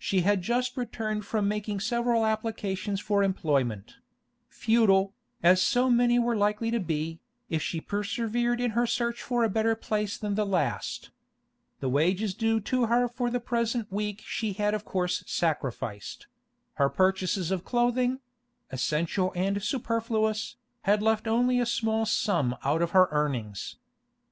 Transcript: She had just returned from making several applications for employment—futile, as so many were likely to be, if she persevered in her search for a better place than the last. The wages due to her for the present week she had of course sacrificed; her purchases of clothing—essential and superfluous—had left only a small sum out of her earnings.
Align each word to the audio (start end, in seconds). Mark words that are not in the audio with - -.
She 0.00 0.22
had 0.22 0.42
just 0.42 0.76
returned 0.76 1.24
from 1.24 1.46
making 1.46 1.78
several 1.78 2.26
applications 2.26 2.98
for 2.98 3.22
employment—futile, 3.22 5.12
as 5.44 5.62
so 5.62 5.88
many 5.88 6.18
were 6.18 6.34
likely 6.34 6.72
to 6.72 6.80
be, 6.80 7.20
if 7.48 7.62
she 7.62 7.80
persevered 7.80 8.60
in 8.60 8.72
her 8.72 8.84
search 8.84 9.22
for 9.22 9.44
a 9.44 9.48
better 9.48 9.76
place 9.76 10.18
than 10.18 10.34
the 10.34 10.44
last. 10.44 11.10
The 11.78 11.88
wages 11.88 12.34
due 12.34 12.58
to 12.62 12.86
her 12.86 13.06
for 13.06 13.30
the 13.30 13.38
present 13.38 13.92
week 13.92 14.22
she 14.26 14.54
had 14.54 14.74
of 14.74 14.84
course 14.84 15.22
sacrificed; 15.28 16.26
her 16.74 16.88
purchases 16.88 17.52
of 17.52 17.64
clothing—essential 17.64 19.32
and 19.36 19.62
superfluous—had 19.62 21.00
left 21.00 21.28
only 21.28 21.60
a 21.60 21.64
small 21.66 22.04
sum 22.06 22.56
out 22.64 22.82
of 22.82 22.90
her 22.90 23.06
earnings. 23.12 23.76